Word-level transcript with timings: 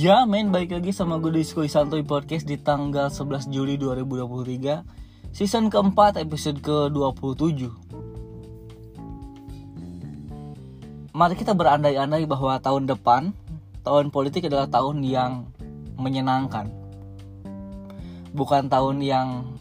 Ya 0.00 0.24
main 0.24 0.48
balik 0.48 0.72
lagi 0.72 0.96
sama 0.96 1.20
gue 1.20 1.28
Disko 1.28 1.60
Santoy 1.68 2.00
Podcast 2.00 2.48
di 2.48 2.56
tanggal 2.56 3.12
11 3.12 3.52
Juli 3.52 3.76
2023 3.76 5.28
Season 5.28 5.68
keempat 5.68 6.16
episode 6.16 6.56
ke-27 6.64 7.68
Mari 11.12 11.34
kita 11.36 11.52
berandai-andai 11.52 12.24
bahwa 12.24 12.56
tahun 12.56 12.88
depan 12.88 13.36
Tahun 13.84 14.08
politik 14.08 14.48
adalah 14.48 14.72
tahun 14.72 15.04
yang 15.04 15.52
menyenangkan. 16.00 16.72
Bukan 18.32 18.72
tahun 18.72 19.04
yang 19.04 19.52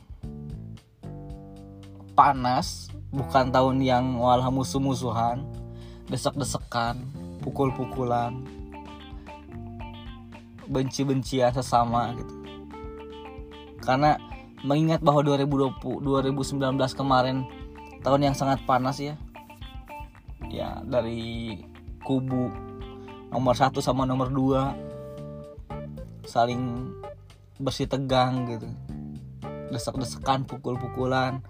panas 2.15 2.87
Bukan 3.11 3.51
tahun 3.51 3.83
yang 3.83 4.15
walah 4.15 4.47
musuh-musuhan 4.47 5.43
Desek-desekan 6.07 7.04
Pukul-pukulan 7.43 8.58
benci-bencian 10.69 11.51
sesama 11.51 12.14
gitu. 12.14 12.33
Karena 13.82 14.15
mengingat 14.61 15.01
bahwa 15.01 15.25
2020 15.25 15.82
2019 15.82 16.78
kemarin 16.93 17.43
tahun 18.05 18.32
yang 18.32 18.36
sangat 18.37 18.61
panas 18.64 19.01
ya. 19.01 19.18
Ya, 20.50 20.79
dari 20.86 21.59
kubu 22.05 22.50
nomor 23.29 23.54
satu 23.54 23.83
sama 23.83 24.05
nomor 24.05 24.33
dua 24.33 24.73
saling 26.25 26.93
bersih 27.59 27.89
tegang 27.89 28.45
gitu. 28.47 28.70
Desek-desekan, 29.70 30.50
pukul-pukulan, 30.50 31.45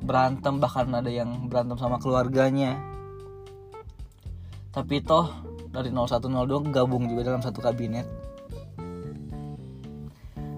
berantem 0.00 0.56
bahkan 0.56 0.88
ada 0.92 1.12
yang 1.12 1.48
berantem 1.48 1.76
sama 1.76 2.00
keluarganya. 2.00 2.80
Tapi 4.72 5.00
toh 5.04 5.32
dari 5.72 5.92
0102 5.92 6.72
gabung 6.72 7.08
juga 7.08 7.32
dalam 7.32 7.44
satu 7.44 7.60
kabinet 7.60 8.25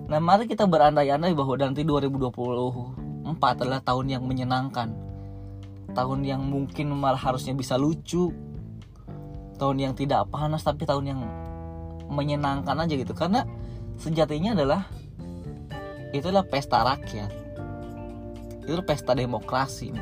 Nah 0.09 0.19
mari 0.19 0.49
kita 0.49 0.65
berandai-andai 0.65 1.37
bahwa 1.37 1.55
nanti 1.61 1.85
2024 1.85 3.29
adalah 3.37 3.81
tahun 3.85 4.07
yang 4.09 4.25
menyenangkan. 4.25 4.89
Tahun 5.93 6.21
yang 6.25 6.41
mungkin 6.45 6.93
malah 6.97 7.21
harusnya 7.21 7.53
bisa 7.53 7.77
lucu. 7.77 8.33
Tahun 9.61 9.77
yang 9.77 9.93
tidak 9.93 10.33
panas 10.33 10.65
tapi 10.65 10.89
tahun 10.89 11.05
yang 11.13 11.21
menyenangkan 12.09 12.73
aja 12.73 12.95
gitu. 12.97 13.13
Karena 13.13 13.45
sejatinya 14.01 14.57
adalah 14.57 14.89
Itulah 16.09 16.41
pesta 16.41 16.81
rakyat. 16.89 17.29
Itu 18.65 18.81
pesta 18.81 19.13
demokrasi. 19.13 19.93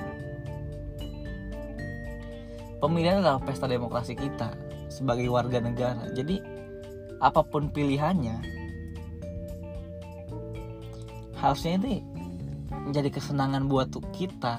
Pemilihan 2.79 3.19
adalah 3.19 3.43
pesta 3.43 3.67
demokrasi 3.67 4.15
kita 4.15 4.55
sebagai 4.87 5.27
warga 5.27 5.59
negara. 5.59 6.07
Jadi 6.15 6.39
apa 7.19 7.43
pun 7.43 7.75
pilihannya 7.75 8.39
harusnya 11.37 11.77
ini 11.79 12.03
menjadi 12.87 13.13
kesenangan 13.13 13.69
buat 13.69 13.93
kita. 14.15 14.59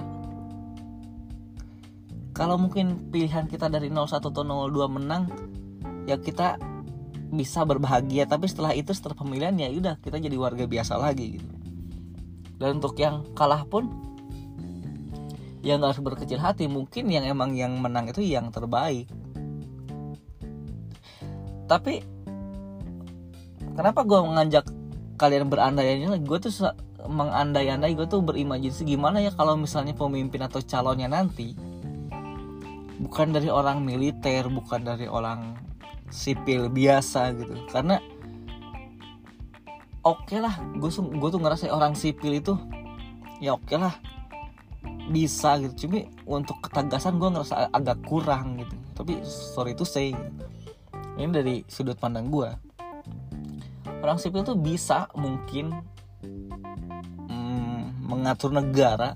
Kalau 2.36 2.54
mungkin 2.54 3.10
pilihan 3.10 3.50
kita 3.50 3.66
dari 3.66 3.90
01 3.90 4.22
atau 4.22 4.30
02 4.30 4.86
menang 4.86 5.26
ya 6.06 6.14
kita 6.20 6.60
bisa 7.34 7.66
berbahagia. 7.66 8.24
Tapi 8.30 8.46
setelah 8.46 8.72
itu 8.72 8.94
setelah 8.94 9.18
pemilihan 9.18 9.52
ya 9.58 9.68
udah 9.74 9.94
kita 9.98 10.22
jadi 10.22 10.36
warga 10.38 10.64
biasa 10.64 10.96
lagi 10.96 11.40
gitu. 11.40 11.48
Dan 12.58 12.78
untuk 12.78 12.94
yang 12.98 13.26
kalah 13.34 13.66
pun 13.66 13.90
ya 15.66 15.74
nggak 15.76 15.98
harus 15.98 16.02
berkecil 16.04 16.38
hati. 16.38 16.70
Mungkin 16.70 17.10
yang 17.10 17.26
emang 17.26 17.58
yang 17.58 17.74
menang 17.74 18.06
itu 18.06 18.22
yang 18.22 18.54
terbaik. 18.54 19.10
Tapi 21.68 22.00
kenapa 23.76 24.00
gue 24.06 24.20
mengajak 24.24 24.77
kalian 25.18 25.50
berandai-andai 25.50 26.22
gue 26.22 26.38
tuh 26.38 26.52
mengandai-andai 27.04 27.92
gue 27.98 28.06
tuh 28.06 28.22
berimajinasi 28.22 28.86
gimana 28.86 29.18
ya 29.18 29.34
kalau 29.34 29.58
misalnya 29.58 29.92
pemimpin 29.98 30.46
atau 30.46 30.62
calonnya 30.62 31.10
nanti 31.10 31.58
bukan 32.98 33.34
dari 33.34 33.50
orang 33.50 33.82
militer 33.82 34.46
bukan 34.50 34.82
dari 34.86 35.10
orang 35.10 35.58
sipil 36.10 36.70
biasa 36.70 37.34
gitu. 37.34 37.54
Karena 37.70 37.98
oke 40.06 40.26
okay 40.26 40.38
lah 40.42 40.54
gue 40.78 40.90
gue 40.90 41.28
tuh 41.30 41.40
ngerasa 41.42 41.70
orang 41.70 41.94
sipil 41.98 42.38
itu 42.38 42.54
ya 43.42 43.54
oke 43.54 43.66
okay 43.66 43.78
lah 43.78 43.94
bisa 45.10 45.58
gitu. 45.62 45.86
Cuma 45.86 46.06
untuk 46.26 46.58
ketegasan 46.62 47.18
gue 47.18 47.28
ngerasa 47.30 47.74
agak 47.74 48.02
kurang 48.06 48.58
gitu. 48.62 48.74
Tapi 48.94 49.22
sorry 49.26 49.78
itu 49.78 49.86
say 49.86 50.14
ini 51.18 51.30
dari 51.34 51.54
sudut 51.66 51.98
pandang 51.98 52.30
gue 52.30 52.67
orang 54.02 54.18
sipil 54.18 54.46
tuh 54.46 54.58
bisa 54.58 55.10
mungkin 55.18 55.74
mm, 57.28 58.06
mengatur 58.06 58.54
negara 58.54 59.14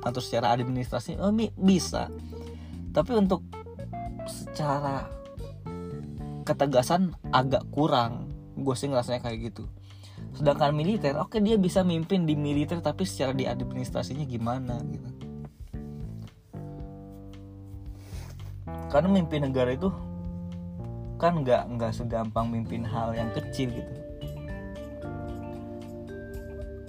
atau 0.00 0.20
secara 0.20 0.56
administrasi 0.56 1.20
oh, 1.20 1.32
bisa. 1.60 2.08
Tapi 2.90 3.12
untuk 3.14 3.44
secara 4.26 5.06
ketegasan 6.42 7.14
agak 7.30 7.62
kurang. 7.70 8.32
Gue 8.58 8.74
sih 8.74 8.90
ngerasanya 8.90 9.22
kayak 9.22 9.52
gitu. 9.52 9.64
Sedangkan 10.36 10.74
militer 10.76 11.16
oke 11.16 11.36
okay, 11.36 11.40
dia 11.40 11.56
bisa 11.56 11.80
mimpin 11.86 12.26
di 12.26 12.36
militer 12.36 12.78
tapi 12.82 13.06
secara 13.06 13.32
di 13.32 13.46
administrasinya 13.46 14.26
gimana 14.26 14.78
gitu. 14.88 15.10
Karena 18.90 19.08
mimpin 19.10 19.46
negara 19.46 19.70
itu 19.70 20.09
kan 21.20 21.44
nggak 21.44 21.68
nggak 21.76 21.92
segampang 21.92 22.48
mimpin 22.48 22.80
hal 22.80 23.12
yang 23.12 23.28
kecil 23.36 23.68
gitu. 23.68 23.92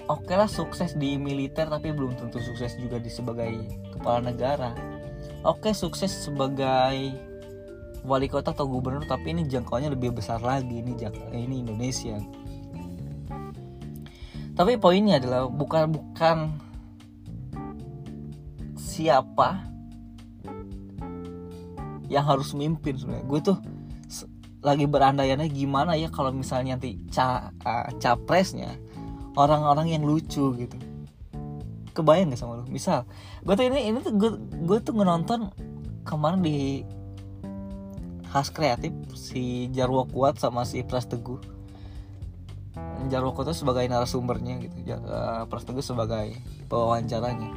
Oke 0.07 0.35
lah 0.35 0.47
sukses 0.47 0.95
di 0.95 1.15
militer 1.15 1.67
tapi 1.67 1.91
belum 1.91 2.15
tentu 2.15 2.39
sukses 2.39 2.75
juga 2.79 2.99
di 2.99 3.11
sebagai 3.11 3.51
kepala 3.95 4.31
negara. 4.31 4.71
Oke 5.43 5.75
sukses 5.75 6.11
sebagai 6.11 7.15
wali 8.07 8.27
kota 8.31 8.55
atau 8.55 8.65
gubernur 8.65 9.05
tapi 9.05 9.35
ini 9.35 9.45
jangkauannya 9.45 9.93
lebih 9.93 10.15
besar 10.17 10.39
lagi 10.39 10.79
ini 10.79 10.95
ini 11.35 11.55
Indonesia. 11.63 12.17
Tapi 14.51 14.75
poinnya 14.75 15.19
adalah 15.19 15.47
bukan 15.47 15.95
bukan 15.95 16.37
siapa 18.75 19.63
yang 22.11 22.27
harus 22.27 22.51
mimpin 22.51 22.99
sebenarnya. 22.99 23.25
Gue 23.25 23.39
tuh 23.39 23.57
lagi 24.61 24.85
berandai-andai 24.85 25.49
gimana 25.49 25.97
ya 25.97 26.07
kalau 26.13 26.29
misalnya 26.29 26.77
nanti 26.77 27.01
ca 27.09 27.49
uh, 27.65 27.89
capresnya 27.97 28.77
orang-orang 29.33 29.97
yang 29.97 30.03
lucu 30.05 30.53
gitu. 30.53 30.77
Kebayang 31.91 32.31
gak 32.31 32.39
sama 32.39 32.61
lu? 32.61 32.65
Misal 32.69 33.03
gue 33.41 33.53
tuh 33.57 33.65
ini 33.67 33.89
ini 33.89 33.99
tuh 33.99 34.13
gue 34.15 34.31
gue 34.63 34.77
tuh 34.85 34.93
nonton 34.93 35.49
kemarin 36.05 36.45
di 36.45 36.85
khas 38.31 38.47
kreatif 38.53 38.95
si 39.17 39.67
Jarwo 39.73 40.07
Kuat 40.07 40.39
sama 40.39 40.63
si 40.63 40.85
Pras 40.85 41.09
Teguh. 41.09 41.41
Jarwo 43.09 43.33
Kuat 43.33 43.51
sebagai 43.57 43.83
narasumbernya 43.89 44.61
gitu. 44.61 44.77
Uh, 45.03 45.43
Pras 45.49 45.65
Teguh 45.65 45.83
sebagai 45.83 46.37
pewawancaranya. 46.69 47.49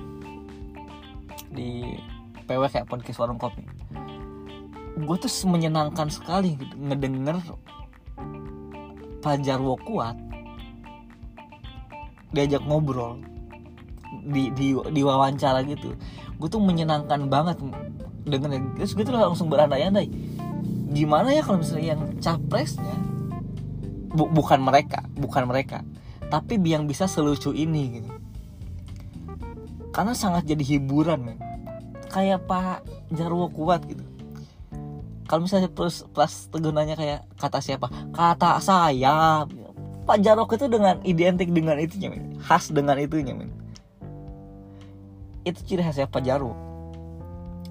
Di 1.55 2.01
PW 2.49 2.67
kayak 2.67 2.91
podcast 2.91 3.23
warung 3.23 3.39
kopi 3.39 3.84
gue 4.95 5.17
tuh 5.19 5.31
menyenangkan 5.51 6.07
sekali 6.07 6.55
ngedenger 6.79 7.43
Pak 9.19 9.43
Jarwo 9.43 9.75
kuat 9.83 10.15
diajak 12.31 12.63
ngobrol 12.63 13.19
di 14.31 14.55
di 14.55 14.75
di 14.75 15.01
wawancara 15.03 15.67
gitu. 15.67 15.99
Gue 16.39 16.49
tuh 16.51 16.63
menyenangkan 16.63 17.27
banget 17.27 17.59
dengan 18.23 18.75
terus 18.79 18.95
gue 18.95 19.03
tuh 19.03 19.15
langsung 19.15 19.51
berandai-andai 19.51 20.09
gimana 20.95 21.35
ya 21.35 21.43
kalau 21.43 21.59
misalnya 21.59 21.99
yang 21.99 22.03
capresnya 22.23 22.95
bu, 24.15 24.31
bukan 24.31 24.63
mereka 24.63 25.03
bukan 25.19 25.45
mereka 25.51 25.83
tapi 26.31 26.57
yang 26.63 26.87
bisa 26.87 27.11
selucu 27.11 27.51
ini 27.51 28.01
gitu. 28.01 28.11
Karena 29.95 30.11
sangat 30.11 30.51
jadi 30.51 30.63
hiburan 30.75 31.23
men. 31.23 31.39
Kayak 32.11 32.47
Pak 32.51 32.83
Jarwo 33.15 33.51
kuat 33.51 33.87
gitu 33.87 34.04
kalau 35.25 35.49
misalnya 35.49 35.73
plus 35.73 36.05
plus 36.13 36.53
tegunanya 36.53 36.95
kayak 36.95 37.25
kata 37.41 37.59
siapa? 37.65 37.89
Kata 38.13 38.61
saya. 38.61 39.49
Pak 40.05 40.21
Jarok 40.21 40.53
itu 40.61 40.69
dengan 40.69 41.01
identik 41.01 41.49
dengan 41.49 41.81
itunya 41.81 42.13
men. 42.13 42.37
khas 42.45 42.69
dengan 42.69 43.01
itunya 43.01 43.33
men. 43.33 43.49
itu 45.45 45.61
ciri 45.65 45.81
khasnya 45.85 46.09
Pak 46.09 46.23
Jarok. 46.25 46.57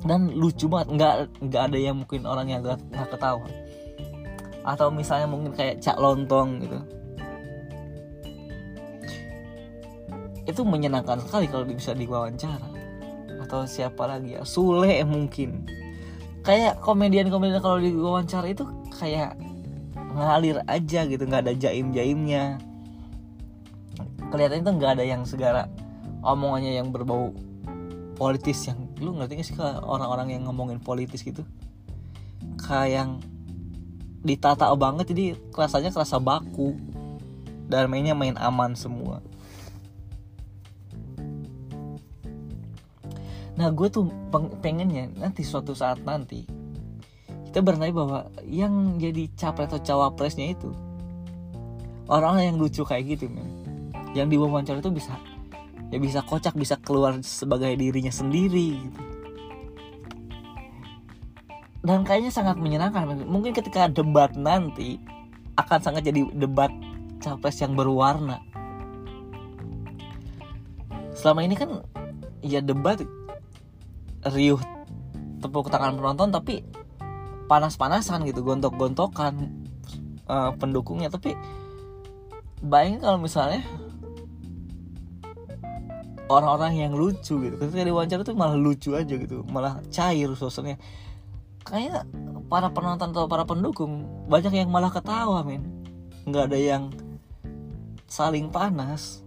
Dan 0.01 0.33
lucu 0.33 0.65
banget 0.65 0.97
nggak 0.97 1.15
nggak 1.45 1.61
ada 1.69 1.77
yang 1.77 1.95
mungkin 2.01 2.25
orang 2.25 2.49
yang 2.49 2.65
nggak 2.65 2.81
nggak 2.89 3.07
ketawa 3.13 3.45
atau 4.63 4.87
misalnya 4.89 5.27
mungkin 5.27 5.51
kayak 5.51 5.83
cak 5.83 5.99
lontong 5.99 6.63
gitu. 6.63 6.79
Itu 10.43 10.61
menyenangkan 10.67 11.23
sekali 11.23 11.47
kalau 11.47 11.67
bisa 11.67 11.95
diwawancara. 11.95 12.67
Atau 13.43 13.67
siapa 13.67 14.07
lagi 14.07 14.39
ya? 14.39 14.43
Sule 14.47 15.03
mungkin 15.03 15.67
kayak 16.43 16.79
komedian-komedian 16.83 17.63
kalau 17.63 17.79
diwawancara 17.79 18.47
itu 18.51 18.67
kayak 18.99 19.39
ngalir 20.13 20.61
aja 20.69 21.07
gitu 21.07 21.23
nggak 21.25 21.49
ada 21.49 21.53
jaim 21.57 21.89
jaimnya 21.95 22.61
kelihatan 24.29 24.61
itu 24.61 24.71
nggak 24.75 24.91
ada 24.99 25.03
yang 25.07 25.23
segala 25.25 25.71
omongannya 26.23 26.77
yang 26.77 26.89
berbau 26.89 27.33
politis 28.15 28.69
yang 28.69 28.87
lu 29.01 29.17
ngerti 29.19 29.33
gak 29.35 29.47
sih 29.47 29.55
orang-orang 29.59 30.37
yang 30.37 30.47
ngomongin 30.47 30.79
politis 30.79 31.25
gitu? 31.25 31.43
Kayak 32.61 32.89
yang 32.95 33.09
ditata 34.23 34.71
banget 34.79 35.11
jadi 35.11 35.25
rasanya 35.51 35.91
kerasa 35.91 36.21
baku. 36.23 36.77
Dan 37.67 37.89
mainnya 37.89 38.13
main 38.13 38.37
aman 38.37 38.77
semua 38.77 39.23
nah 43.53 43.69
gue 43.69 43.87
tuh 43.89 44.09
pengennya 44.61 45.13
nanti 45.13 45.45
suatu 45.45 45.77
saat 45.77 46.01
nanti 46.01 46.63
kita 47.53 47.61
bernanya 47.61 47.93
bahwa 47.93 48.19
yang 48.49 48.97
jadi 48.97 49.29
capres 49.37 49.69
atau 49.69 49.77
cawapresnya 49.77 50.57
itu 50.57 50.73
orang-orang 52.09 52.49
yang 52.49 52.57
lucu 52.57 52.81
kayak 52.81 53.13
gitu 53.13 53.29
men. 53.29 53.45
Yang 54.17 54.37
diwawancara 54.37 54.81
itu 54.81 54.89
bisa 54.89 55.13
ya 55.93 55.97
bisa 56.01 56.25
kocak 56.25 56.57
bisa 56.57 56.75
keluar 56.81 57.13
sebagai 57.21 57.69
dirinya 57.77 58.09
sendiri 58.09 58.81
gitu. 58.81 59.01
Dan 61.83 62.07
kayaknya 62.07 62.31
sangat 62.31 62.57
menyenangkan 62.57 63.27
mungkin 63.27 63.51
ketika 63.51 63.91
debat 63.91 64.33
nanti 64.33 64.97
akan 65.59 65.79
sangat 65.83 66.09
jadi 66.09 66.25
debat 66.33 66.71
capres 67.21 67.61
yang 67.61 67.77
berwarna. 67.77 68.41
Selama 71.13 71.45
ini 71.45 71.53
kan 71.53 71.85
ya 72.41 72.63
debat 72.63 73.03
riuh 74.31 74.61
tepuk 75.43 75.67
tangan 75.67 75.99
penonton 75.99 76.31
tapi 76.31 76.63
panas-panasan 77.51 78.23
gitu 78.23 78.39
gontok-gontokan 78.41 79.51
uh, 80.31 80.55
pendukungnya. 80.55 81.11
Tapi 81.11 81.35
bayangin 82.63 83.03
kalau 83.03 83.19
misalnya 83.19 83.59
orang-orang 86.31 86.79
yang 86.79 86.93
lucu 86.95 87.35
gitu 87.43 87.55
ketika 87.59 87.83
diwawancara 87.83 88.21
tuh 88.23 88.33
malah 88.39 88.55
lucu 88.55 88.95
aja 88.95 89.11
gitu 89.11 89.43
malah 89.51 89.83
cair 89.91 90.31
suasananya. 90.31 90.79
Kayaknya 91.63 92.07
para 92.47 92.71
penonton 92.71 93.11
atau 93.11 93.27
para 93.27 93.43
pendukung 93.47 94.07
banyak 94.27 94.51
yang 94.55 94.71
malah 94.71 94.91
ketawa 94.91 95.43
men. 95.43 95.63
Nggak 96.23 96.51
ada 96.51 96.59
yang 96.59 96.83
saling 98.07 98.47
panas. 98.47 99.23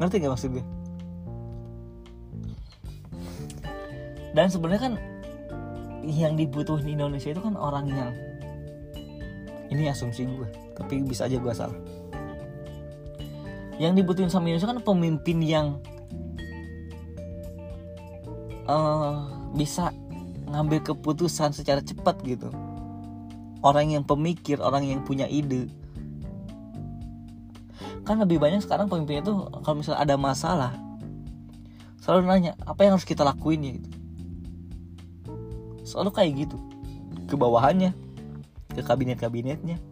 Ngerti 0.00 0.16
nggak 0.20 0.32
maksud 0.32 0.52
gue 0.56 0.79
dan 4.30 4.46
sebenarnya 4.46 4.82
kan 4.90 4.94
yang 6.06 6.34
dibutuhin 6.38 6.86
di 6.86 6.92
Indonesia 6.96 7.30
itu 7.34 7.42
kan 7.42 7.54
orang 7.58 7.86
yang 7.90 8.10
ini 9.70 9.86
asumsi 9.86 10.26
gue 10.26 10.48
tapi 10.74 11.04
bisa 11.04 11.28
aja 11.28 11.36
gue 11.36 11.54
salah. 11.54 11.78
Yang 13.76 13.92
dibutuhin 14.04 14.32
sama 14.32 14.48
Indonesia 14.48 14.72
kan 14.72 14.80
pemimpin 14.80 15.38
yang 15.44 15.66
uh, 18.64 19.28
bisa 19.52 19.92
ngambil 20.48 20.80
keputusan 20.84 21.52
secara 21.52 21.84
cepat 21.84 22.16
gitu. 22.24 22.48
Orang 23.60 23.92
yang 23.92 24.04
pemikir 24.08 24.56
orang 24.60 24.88
yang 24.88 25.04
punya 25.04 25.28
ide. 25.28 25.68
Kan 28.08 28.24
lebih 28.24 28.40
banyak 28.40 28.64
sekarang 28.64 28.88
pemimpinnya 28.88 29.20
tuh 29.20 29.52
kalau 29.60 29.84
misalnya 29.84 30.00
ada 30.00 30.16
masalah 30.16 30.72
selalu 32.00 32.24
nanya 32.24 32.52
apa 32.64 32.88
yang 32.88 32.96
harus 32.96 33.04
kita 33.04 33.20
lakuin? 33.20 33.60
Ya 33.60 33.72
gitu 33.76 33.99
selalu 35.90 36.10
kayak 36.14 36.46
gitu. 36.46 36.56
Ke 37.26 37.34
bawahannya 37.34 37.90
ke 38.70 38.86
kabinet 38.86 39.18
kabinetnya 39.18 39.82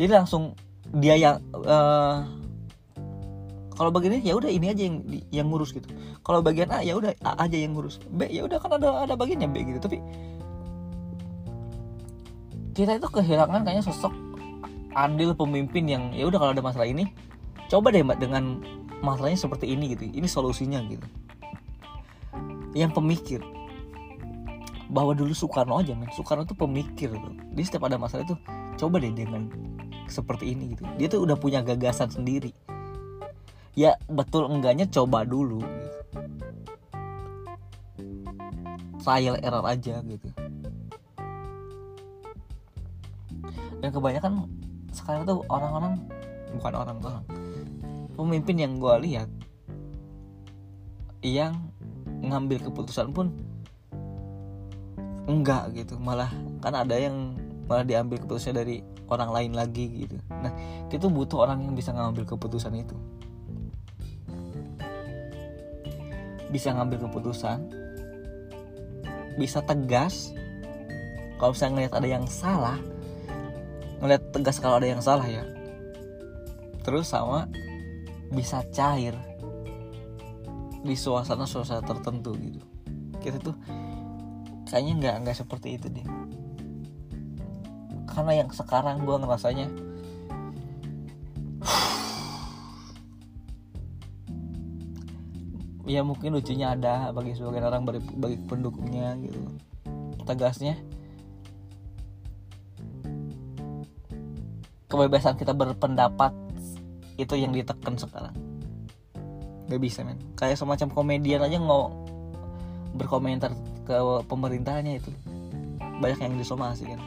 jadi 0.00 0.24
langsung 0.24 0.56
dia 0.92 1.16
yang 1.16 1.36
uh, 1.52 2.24
kalau 3.72 3.88
bagian 3.88 4.20
ya 4.20 4.36
udah 4.36 4.52
ini 4.52 4.68
aja 4.68 4.82
yang 4.84 4.96
yang 5.32 5.46
ngurus 5.48 5.72
gitu. 5.72 5.88
Kalau 6.22 6.44
bagian 6.44 6.68
A 6.70 6.84
ya 6.84 6.94
udah 6.94 7.16
A 7.24 7.48
aja 7.48 7.56
yang 7.56 7.72
ngurus. 7.74 7.98
B 8.12 8.28
ya 8.28 8.44
udah 8.44 8.60
kan 8.60 8.76
ada 8.76 9.08
ada 9.08 9.14
bagiannya 9.16 9.48
B 9.48 9.56
gitu. 9.64 9.78
Tapi 9.80 9.98
kita 12.72 13.00
itu 13.00 13.08
kehilangan 13.08 13.64
kayaknya 13.64 13.84
sosok 13.84 14.12
andil 14.92 15.32
pemimpin 15.36 15.88
yang 15.88 16.12
ya 16.12 16.28
udah 16.28 16.38
kalau 16.40 16.52
ada 16.52 16.64
masalah 16.64 16.88
ini 16.88 17.08
coba 17.68 17.92
deh 17.92 18.04
mbak 18.04 18.20
dengan 18.20 18.60
masalahnya 19.00 19.40
seperti 19.40 19.72
ini 19.72 19.96
gitu. 19.96 20.08
Ini 20.08 20.28
solusinya 20.28 20.80
gitu. 20.88 21.06
Yang 22.72 22.96
pemikir 22.96 23.40
bahwa 24.92 25.16
dulu 25.16 25.32
Soekarno 25.32 25.80
aja 25.80 25.96
men. 25.96 26.12
Soekarno 26.12 26.44
tuh 26.44 26.54
pemikir 26.54 27.08
tuh 27.08 27.34
dia 27.56 27.64
setiap 27.64 27.88
ada 27.88 27.96
masalah 27.96 28.28
itu 28.28 28.36
coba 28.76 29.00
deh 29.00 29.08
dengan 29.08 29.48
seperti 30.04 30.52
ini 30.52 30.76
gitu. 30.76 30.84
Dia 31.00 31.08
tuh 31.08 31.24
udah 31.24 31.36
punya 31.40 31.64
gagasan 31.64 32.12
sendiri. 32.12 32.52
Ya 33.72 33.96
betul 34.04 34.52
enggaknya 34.52 34.84
coba 34.92 35.24
dulu 35.24 35.64
gitu. 35.64 35.98
trial 39.02 39.40
error 39.42 39.64
aja 39.66 39.98
gitu. 40.04 40.28
Dan 43.82 43.90
kebanyakan 43.90 44.46
sekarang 44.94 45.26
tuh 45.26 45.42
orang-orang 45.50 45.98
bukan 46.54 46.72
orang-orang 46.76 47.24
pemimpin 48.14 48.56
yang 48.60 48.72
gue 48.78 48.94
lihat 49.10 49.28
yang 51.24 51.58
ngambil 52.22 52.62
keputusan 52.62 53.10
pun 53.10 53.34
enggak 55.26 55.74
gitu. 55.76 55.98
Malah 55.98 56.30
kan 56.62 56.74
ada 56.74 56.96
yang 56.98 57.36
malah 57.66 57.86
diambil 57.86 58.18
keputusannya 58.22 58.56
dari 58.58 58.76
orang 59.08 59.30
lain 59.30 59.52
lagi 59.54 60.06
gitu. 60.06 60.16
Nah 60.30 60.52
itu 60.88 61.06
butuh 61.08 61.46
orang 61.48 61.64
yang 61.64 61.74
bisa 61.74 61.94
ngambil 61.94 62.24
keputusan 62.26 62.74
itu. 62.76 62.96
Bisa 66.52 66.74
ngambil 66.76 67.08
keputusan 67.08 67.58
bisa 69.36 69.64
tegas. 69.64 70.32
Kalau 71.40 71.56
saya 71.58 71.74
ngelihat 71.74 71.98
ada 71.98 72.06
yang 72.06 72.26
salah 72.30 72.78
ngelihat 74.02 74.34
tegas 74.34 74.58
kalau 74.58 74.82
ada 74.82 74.90
yang 74.90 74.98
salah 74.98 75.24
ya. 75.24 75.46
Terus 76.82 77.06
sama 77.06 77.46
bisa 78.34 78.66
cair 78.74 79.14
di 80.82 80.98
suasana-suasana 80.98 81.86
tertentu 81.86 82.34
gitu. 82.34 82.60
Kita 83.22 83.38
tuh 83.38 83.54
kayaknya 84.72 84.92
nggak 84.96 85.16
nggak 85.28 85.36
seperti 85.36 85.76
itu 85.76 85.92
deh. 85.92 86.08
Karena 88.08 88.40
yang 88.40 88.48
sekarang 88.48 89.04
gue 89.04 89.16
ngerasanya 89.20 89.68
ya 95.84 96.00
mungkin 96.00 96.32
lucunya 96.32 96.72
ada 96.72 97.12
bagi 97.12 97.36
sebagian 97.36 97.68
orang 97.68 97.84
bagi, 97.84 98.00
bagi 98.16 98.40
pendukungnya 98.48 99.12
gitu. 99.20 99.44
Tegasnya 100.24 100.80
kebebasan 104.88 105.36
kita 105.36 105.52
berpendapat 105.52 106.32
itu 107.20 107.36
yang 107.36 107.52
ditekan 107.52 108.00
sekarang. 108.00 108.32
Gak 109.68 109.80
bisa 109.84 110.00
men. 110.00 110.16
Kayak 110.32 110.56
semacam 110.56 110.88
komedian 110.96 111.44
aja 111.44 111.60
nggak 111.60 111.88
berkomentar 112.96 113.52
ke 113.82 114.22
pemerintahnya 114.26 114.94
itu. 114.98 115.10
Banyak 116.02 116.20
yang 116.22 116.38
disomasi 116.38 116.84
kan. 116.86 117.00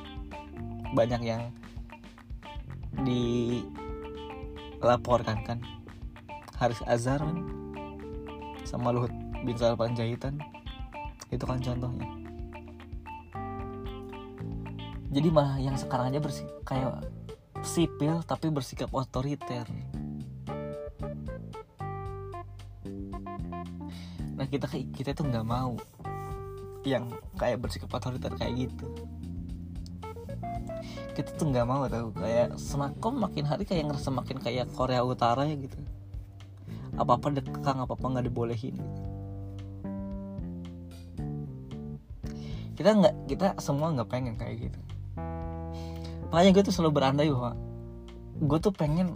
Banyak 0.96 1.22
yang 1.24 1.52
dilaporkan 3.04 5.44
kan. 5.44 5.60
Haris 6.56 6.80
Azhar 6.88 7.20
kan 7.20 7.44
sama 8.64 8.96
Luhut 8.96 9.12
bin 9.44 9.60
Panjaitan 9.60 10.40
itu 11.30 11.44
kan 11.44 11.60
contohnya. 11.60 12.08
Jadi 15.16 15.32
malah 15.32 15.60
yang 15.60 15.76
sekarang 15.80 16.12
aja 16.12 16.20
bersih 16.20 16.48
kayak 16.68 17.00
sipil 17.64 18.20
tapi 18.28 18.52
bersikap 18.52 18.92
otoriter. 18.92 19.64
Nah 24.36 24.44
kita 24.52 24.68
kita 24.92 25.16
tuh 25.16 25.32
nggak 25.32 25.48
mau 25.48 25.80
yang 26.86 27.10
kayak 27.36 27.60
bersikap 27.60 27.90
otoriter 27.92 28.32
kayak 28.38 28.70
gitu. 28.70 28.86
Kita 31.18 31.34
tuh 31.34 31.50
nggak 31.50 31.66
mau 31.66 31.90
tau 31.90 32.14
kayak 32.14 32.56
semakom 32.62 33.20
makin 33.20 33.44
hari 33.50 33.66
kayak 33.66 33.90
ngerasa 33.90 34.14
makin 34.14 34.38
kayak 34.38 34.70
Korea 34.72 35.02
Utara 35.02 35.50
ya 35.50 35.58
gitu. 35.58 35.82
Apa 36.96 37.18
apa 37.18 37.28
dekang 37.34 37.84
apa 37.84 37.98
apa 37.98 38.06
nggak 38.06 38.26
dibolehin 38.30 38.78
gitu. 38.78 39.06
kita 42.76 42.92
nggak 42.92 43.16
kita 43.32 43.48
semua 43.64 43.90
nggak 43.96 44.10
pengen 44.12 44.36
kayak 44.36 44.70
gitu. 44.70 44.80
Makanya 46.30 46.52
gue 46.52 46.64
tuh 46.68 46.76
selalu 46.76 46.92
berandai 47.00 47.32
bahwa 47.32 47.56
gue 48.36 48.60
tuh 48.60 48.74
pengen 48.76 49.08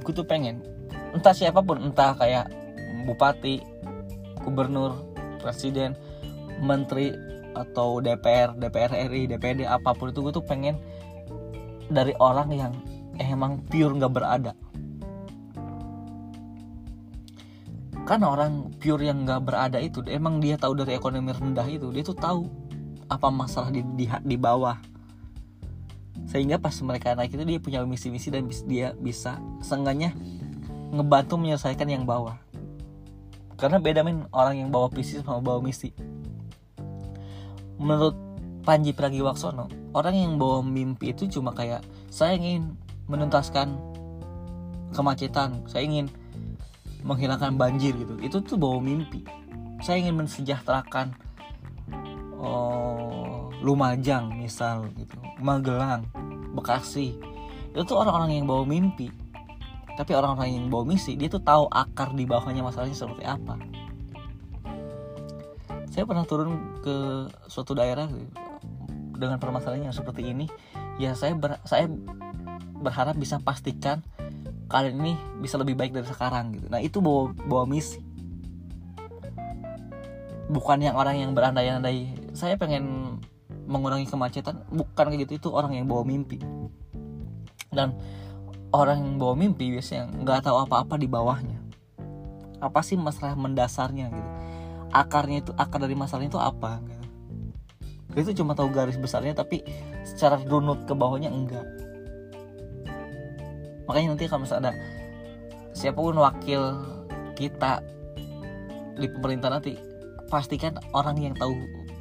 gue 0.00 0.12
tuh 0.16 0.24
pengen 0.24 0.64
entah 1.12 1.36
siapa 1.36 1.60
pun 1.60 1.76
entah 1.78 2.16
kayak 2.16 2.48
bupati 3.04 3.60
gubernur 4.46 4.94
presiden 5.42 5.98
menteri 6.62 7.12
atau 7.56 7.98
DPR 8.04 8.54
DPR 8.54 9.08
RI 9.08 9.26
DPD 9.26 9.64
apa 9.64 9.96
pun 9.96 10.12
itu 10.12 10.20
gue 10.20 10.32
tuh 10.32 10.44
pengen 10.44 10.76
dari 11.88 12.12
orang 12.20 12.48
yang 12.52 12.72
emang 13.18 13.62
pure 13.66 13.96
nggak 13.96 14.12
berada. 14.12 14.52
Kan 18.06 18.22
orang 18.22 18.70
pure 18.78 19.02
yang 19.02 19.26
nggak 19.26 19.42
berada 19.42 19.78
itu 19.82 20.04
emang 20.06 20.38
dia 20.38 20.54
tahu 20.54 20.78
dari 20.78 20.94
ekonomi 20.94 21.34
rendah 21.34 21.66
itu 21.66 21.90
dia 21.90 22.04
tuh 22.06 22.14
tahu 22.14 22.46
apa 23.10 23.28
masalah 23.32 23.72
di 23.72 23.82
di, 23.96 24.06
di 24.06 24.36
bawah. 24.38 24.78
Sehingga 26.26 26.58
pas 26.58 26.74
mereka 26.82 27.14
naik 27.14 27.34
itu 27.34 27.44
dia 27.46 27.58
punya 27.62 27.80
misi-misi 27.86 28.34
dan 28.34 28.50
dia 28.66 28.94
bisa 28.98 29.38
seenggaknya 29.62 30.12
ngebantu 30.90 31.38
menyelesaikan 31.38 31.86
yang 31.86 32.06
bawah 32.06 32.38
karena 33.56 33.80
beda 33.80 34.04
men 34.04 34.28
orang 34.32 34.60
yang 34.60 34.68
bawa 34.68 34.92
visi 34.92 35.20
sama 35.20 35.40
bawa 35.40 35.64
misi. 35.64 35.92
Menurut 37.76 38.16
Panji 38.64 38.92
Pragiwaksono 38.92 39.68
orang 39.96 40.14
yang 40.16 40.32
bawa 40.36 40.60
mimpi 40.60 41.16
itu 41.16 41.24
cuma 41.28 41.56
kayak 41.56 41.80
saya 42.12 42.36
ingin 42.36 42.76
menuntaskan 43.08 43.72
kemacetan. 44.92 45.64
Saya 45.64 45.88
ingin 45.88 46.06
menghilangkan 47.00 47.56
banjir 47.56 47.96
gitu. 47.96 48.14
Itu 48.20 48.44
tuh 48.44 48.60
bawa 48.60 48.78
mimpi. 48.82 49.24
Saya 49.80 50.04
ingin 50.04 50.20
mensejahterakan 50.20 51.16
oh, 52.36 53.48
Lumajang 53.64 54.36
misal 54.36 54.88
gitu. 54.94 55.16
Magelang 55.40 56.04
Bekasi. 56.52 57.16
Itu 57.72 57.82
tuh 57.84 57.96
orang-orang 58.00 58.40
yang 58.40 58.46
bawa 58.48 58.64
mimpi 58.64 59.12
tapi 59.96 60.12
orang-orang 60.12 60.52
yang 60.52 60.66
bawa 60.68 60.84
misi 60.84 61.16
dia 61.16 61.32
tuh 61.32 61.40
tahu 61.40 61.72
akar 61.72 62.12
di 62.12 62.28
bawahnya 62.28 62.60
masalahnya 62.60 62.94
seperti 62.94 63.24
apa. 63.24 63.56
Saya 65.88 66.04
pernah 66.04 66.28
turun 66.28 66.76
ke 66.84 67.26
suatu 67.48 67.72
daerah 67.72 68.04
dengan 69.16 69.40
permasalahan 69.40 69.88
yang 69.88 69.96
seperti 69.96 70.28
ini. 70.28 70.44
Ya 71.00 71.16
saya 71.16 71.32
ber, 71.32 71.56
saya 71.64 71.88
berharap 72.76 73.16
bisa 73.16 73.40
pastikan 73.40 74.04
kalian 74.68 75.00
ini 75.00 75.12
bisa 75.40 75.56
lebih 75.56 75.72
baik 75.72 75.96
dari 75.96 76.04
sekarang 76.04 76.52
gitu. 76.52 76.68
Nah 76.68 76.84
itu 76.84 77.00
bawa 77.00 77.32
bawa 77.48 77.64
misi. 77.64 78.04
Bukan 80.52 80.84
yang 80.84 80.94
orang 81.00 81.16
yang 81.16 81.32
berandai-andai. 81.32 82.12
Saya 82.36 82.60
pengen 82.60 83.16
mengurangi 83.66 84.06
kemacetan 84.06 84.62
bukan 84.70 85.10
kayak 85.10 85.26
gitu 85.26 85.32
itu 85.40 85.48
orang 85.48 85.74
yang 85.74 85.88
bawa 85.88 86.04
mimpi. 86.04 86.38
Dan 87.72 87.96
orang 88.76 89.00
yang 89.00 89.16
bawa 89.16 89.34
mimpi 89.34 89.72
biasanya 89.72 90.12
nggak 90.20 90.44
tahu 90.44 90.56
apa-apa 90.68 91.00
di 91.00 91.08
bawahnya. 91.08 91.58
Apa 92.60 92.80
sih 92.84 93.00
masalah 93.00 93.36
mendasarnya 93.36 94.12
gitu? 94.12 94.30
Akarnya 94.92 95.44
itu 95.44 95.52
akar 95.56 95.82
dari 95.82 95.96
masalahnya 95.96 96.36
itu 96.36 96.40
apa 96.40 96.80
gitu. 96.84 97.04
itu 98.16 98.40
cuma 98.40 98.56
tahu 98.56 98.72
garis 98.72 98.96
besarnya 98.96 99.36
tapi 99.36 99.60
secara 100.00 100.40
runut 100.40 100.88
ke 100.88 100.96
bawahnya 100.96 101.28
enggak. 101.28 101.68
Makanya 103.84 104.16
nanti 104.16 104.24
kalau 104.24 104.48
misalnya 104.48 104.72
ada 104.72 104.72
siapa 105.76 106.00
pun 106.00 106.16
wakil 106.16 106.62
kita 107.36 107.84
di 108.96 109.06
pemerintah 109.12 109.52
nanti 109.52 109.76
pastikan 110.32 110.80
orang 110.96 111.20
yang 111.20 111.34
tahu 111.36 111.52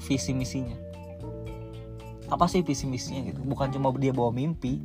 visi 0.08 0.32
misinya. 0.32 0.80
Apa 2.32 2.48
sih 2.48 2.64
visi 2.64 2.88
misinya 2.88 3.28
gitu? 3.28 3.44
Bukan 3.44 3.76
cuma 3.76 3.92
dia 4.00 4.16
bawa 4.16 4.32
mimpi 4.32 4.82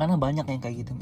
karena 0.00 0.16
banyak 0.16 0.46
yang 0.48 0.60
kayak 0.64 0.88
gitu 0.88 0.96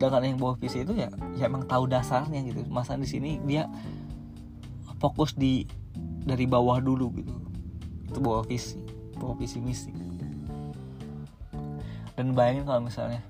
sedangkan 0.00 0.34
yang 0.34 0.40
bawa 0.40 0.58
visi 0.58 0.82
itu 0.82 0.98
ya 0.98 1.06
ya 1.38 1.46
emang 1.46 1.62
tahu 1.70 1.86
dasarnya 1.86 2.42
gitu. 2.42 2.66
Masa 2.66 2.98
di 2.98 3.06
sini 3.06 3.38
dia 3.46 3.70
fokus 4.98 5.30
di 5.38 5.62
dari 6.26 6.42
bawah 6.42 6.82
dulu 6.82 7.14
gitu. 7.22 7.30
Itu 8.10 8.18
bawa 8.18 8.42
visi 8.42 8.82
bawa 9.14 9.38
visi 9.38 9.62
misi 9.62 9.94
dan 12.18 12.34
bayangin 12.34 12.66
kalau 12.66 12.82
misalnya 12.84 13.22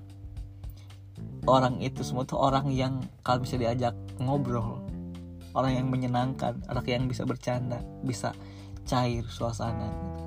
orang 1.45 1.79
itu 1.79 2.03
semua 2.03 2.27
tuh 2.27 2.39
orang 2.39 2.67
yang 2.73 2.99
kalau 3.23 3.43
bisa 3.43 3.55
diajak 3.55 3.95
ngobrol 4.19 4.83
orang 5.55 5.77
yang 5.77 5.87
menyenangkan 5.87 6.59
orang 6.67 6.85
yang 6.87 7.05
bisa 7.07 7.23
bercanda 7.23 7.79
bisa 8.03 8.35
cair 8.83 9.23
suasana 9.29 9.87
gitu. 9.87 10.23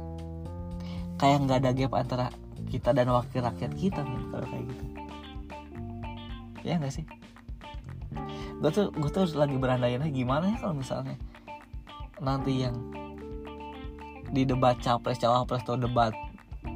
kayak 1.21 1.39
nggak 1.45 1.59
ada 1.65 1.71
gap 1.77 1.93
antara 1.99 2.27
kita 2.67 2.91
dan 2.93 3.09
wakil 3.11 3.43
rakyat 3.43 3.73
kita 3.75 4.01
nih 4.03 4.23
kalau 4.31 4.47
kayak 4.51 4.65
gitu. 4.69 4.85
Ya 6.67 6.75
nggak 6.83 6.95
sih? 6.95 7.07
Gue 8.59 8.71
tuh 8.75 8.91
gue 8.91 9.11
tuh 9.11 9.27
lagi 9.39 9.55
berandai-andai 9.55 10.11
gimana 10.11 10.51
ya 10.51 10.57
kalau 10.61 10.75
misalnya 10.75 11.17
nanti 12.19 12.65
yang 12.65 12.75
di 14.33 14.43
debat 14.43 14.75
capres 14.83 15.21
cawapres 15.23 15.63
atau 15.63 15.79
debat 15.79 16.11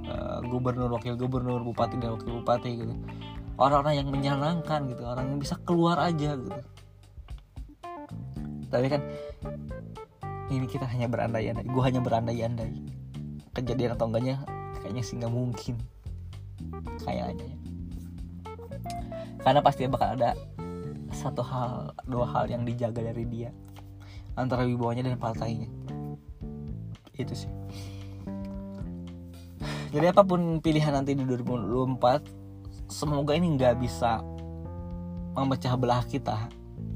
uh, 0.06 0.38
gubernur 0.46 0.92
wakil 0.94 1.18
gubernur 1.18 1.64
bupati 1.64 1.98
dan 1.98 2.14
wakil 2.14 2.40
bupati 2.40 2.70
gitu. 2.78 2.94
Orang-orang 3.60 4.00
yang 4.00 4.08
menyenangkan 4.08 4.88
gitu 4.88 5.02
orang 5.04 5.34
yang 5.34 5.38
bisa 5.42 5.58
keluar 5.66 5.98
aja 6.00 6.38
gitu. 6.38 6.60
Tapi 8.70 8.86
kan 8.86 9.02
ini 10.50 10.66
kita 10.66 10.86
hanya 10.86 11.06
berandai-andai 11.06 11.66
gue 11.66 11.82
hanya 11.82 12.02
berandai-andai 12.02 12.70
kejadian 13.54 13.94
atau 13.94 14.10
enggaknya 14.10 14.42
kayaknya 14.80 15.02
sih 15.04 15.16
nggak 15.20 15.32
mungkin. 15.32 15.76
Kayaknya. 17.04 17.46
Ya 17.46 17.60
karena 19.40 19.60
pasti 19.64 19.88
bakal 19.88 20.20
ada 20.20 20.36
satu 21.10 21.40
hal 21.40 21.96
dua 22.06 22.28
hal 22.28 22.44
yang 22.46 22.62
dijaga 22.62 23.00
dari 23.00 23.24
dia. 23.26 23.50
Antara 24.36 24.64
wibawanya 24.68 25.08
dan 25.10 25.16
partainya. 25.16 25.68
Itu 27.16 27.34
sih. 27.34 27.50
Jadi 29.90 30.06
apa 30.06 30.22
pun 30.22 30.62
pilihan 30.62 30.94
nanti 30.94 31.18
di 31.18 31.26
2024 31.26 32.86
semoga 32.86 33.34
ini 33.34 33.58
nggak 33.58 33.74
bisa 33.82 34.22
memecah 35.34 35.74
belah 35.74 36.04
kita. 36.06 36.46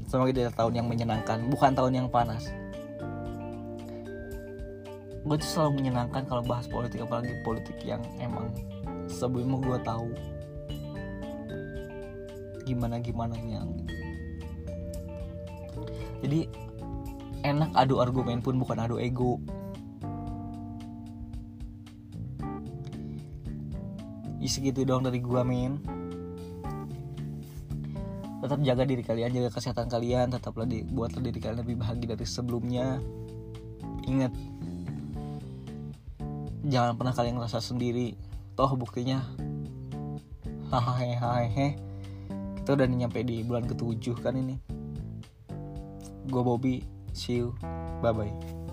Semoga 0.07 0.31
dia 0.31 0.53
tahun 0.53 0.79
yang 0.79 0.87
menyenangkan. 0.87 1.49
Bukan 1.51 1.75
tahun 1.75 2.05
yang 2.05 2.07
panas 2.07 2.47
gue 5.25 5.35
tuh 5.41 5.49
selalu 5.49 5.81
menyenangkan 5.81 6.23
kalau 6.29 6.45
bahas 6.45 6.69
politik 6.69 7.01
apalagi 7.01 7.33
politik 7.41 7.75
yang 7.81 8.01
emang 8.21 8.53
sebelumnya 9.09 9.57
gue 9.57 9.77
tahu 9.81 10.09
gimana 12.65 13.01
gimana 13.01 13.33
yang 13.45 13.69
jadi 16.25 16.49
enak 17.45 17.69
adu 17.77 18.01
argumen 18.01 18.41
pun 18.41 18.57
bukan 18.57 18.81
adu 18.81 18.97
ego. 18.97 19.37
Isi 24.41 24.61
gitu 24.61 24.81
dong 24.85 25.05
dari 25.05 25.21
gua 25.21 25.45
min. 25.45 25.77
Tetap 28.41 28.61
jaga 28.61 28.85
diri 28.85 29.01
kalian 29.01 29.33
jaga 29.33 29.49
kesehatan 29.53 29.89
kalian 29.89 30.29
tetaplah 30.29 30.69
di, 30.69 30.85
buatlah 30.85 31.21
diri 31.21 31.37
kalian 31.41 31.65
lebih 31.65 31.81
bahagia 31.81 32.13
dari 32.13 32.25
sebelumnya. 32.25 33.01
Ingat 34.05 34.33
jangan 36.65 36.97
pernah 36.97 37.13
kalian 37.13 37.37
ngerasa 37.39 37.61
sendiri. 37.61 38.17
Toh 38.57 38.71
buktinya. 38.73 39.21
Hahaha 40.73 41.05
kita 42.65 42.81
udah 42.81 42.87
nyampe 42.89 43.21
di 43.21 43.45
bulan 43.45 43.69
ketujuh 43.69 44.17
kan 44.25 44.33
ini. 44.33 44.57
Gue 46.25 46.41
Bobby. 46.41 46.81
See 47.13 47.45
you. 47.45 47.53
Bye 48.01 48.11
bye 48.11 48.64